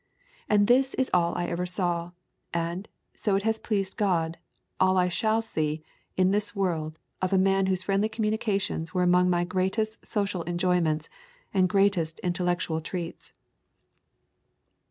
[0.49, 2.09] And this is all I ever saw,
[2.55, 4.39] and, so it has pleased God,
[4.79, 5.83] all I shall see
[6.17, 11.07] in this world of a man whose friendly communications were among my greatest social enjoyments,
[11.53, 13.33] and greatest intellectual treats."